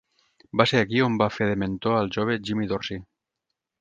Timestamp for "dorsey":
2.73-3.03